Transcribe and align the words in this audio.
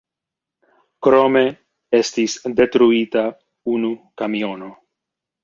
Krome 1.07 1.43
estis 1.99 2.39
detruita 2.61 3.27
unu 3.77 3.93
kamiono. 4.25 4.73